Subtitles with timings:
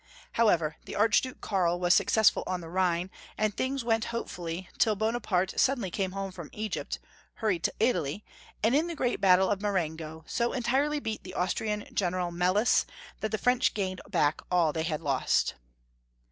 [0.31, 5.59] However, the Archduke Karl was successful on the Rhine, and things went hopefully till Bonaparte
[5.59, 6.97] suddenly came home from Egypt,
[7.35, 8.25] hurried to Italy,
[8.63, 12.87] and in the great battle of Marengo so entirely beat the Austrian General Melas
[13.19, 15.53] that the French gained back all they had lost.